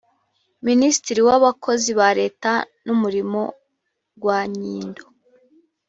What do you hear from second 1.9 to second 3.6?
ba leta n umurimo